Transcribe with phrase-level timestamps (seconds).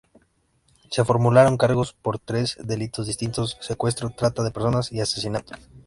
[0.89, 5.53] Se formularon cargos por tres delitos distintos: secuestro, trata de personas y asesinato.